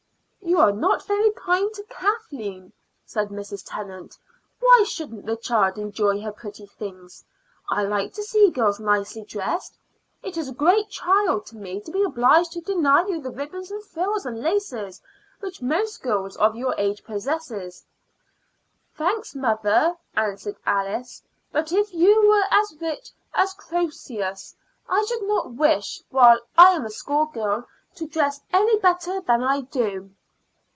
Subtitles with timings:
[0.43, 2.73] "You are not very kind to Kathleen,"
[3.05, 3.63] said Mrs.
[3.65, 4.17] Tennant.
[4.59, 7.23] "Why shouldn't the child enjoy her pretty things?
[7.69, 9.77] I like to see girls nicely dressed.
[10.21, 13.71] It is a great trial to me to be obliged to deny you the ribbons
[13.71, 15.01] and frills and laces
[15.39, 17.85] which most girls of your age possess."
[18.93, 21.21] "Thanks, mother," answered Alice;
[21.53, 24.55] "but if you were as Rich as Croesus,
[24.89, 29.61] I should not wish, while I am a schoolgirl, to dress any better than I
[29.61, 30.11] do."